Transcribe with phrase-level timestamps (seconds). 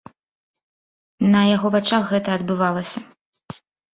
[1.33, 2.99] На яго вачах гэта адбывалася.